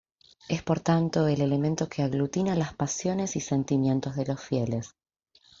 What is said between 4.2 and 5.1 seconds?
los fieles.